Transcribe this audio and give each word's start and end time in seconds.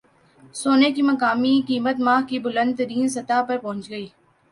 سونے 0.55 0.89
کی 0.91 1.01
مقامی 1.01 1.61
قیمت 1.67 1.99
ماہ 1.99 2.21
کی 2.29 2.39
بلند 2.39 2.77
ترین 2.77 3.07
سطح 3.07 3.41
پر 3.47 3.57
پہنچ 3.57 3.89
گئی 3.89 4.07